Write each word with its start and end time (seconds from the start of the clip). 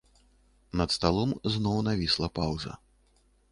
Над 0.81 0.95
сталом 0.95 1.35
зноў 1.57 1.77
навісла 1.91 2.27
паўза. 2.41 2.73